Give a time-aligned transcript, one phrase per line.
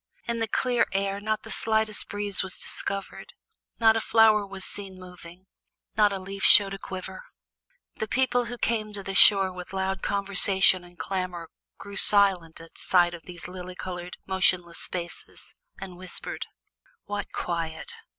[0.27, 3.33] In the clear air not the slightest breeze was discovered,
[3.79, 5.45] not a flower was seen moving,
[5.95, 7.23] not a leaf showed a quiver.
[7.97, 12.59] The people who had come to the shore with loud conversation and clamor grew silent
[12.59, 16.47] at sight of those lily colored, motionless spaces, and whispered:
[17.05, 17.93] "What quiet!